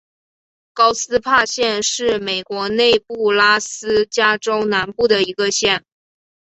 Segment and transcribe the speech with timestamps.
[0.73, 5.85] 高斯帕县是美国内布拉斯加州南部的一个县。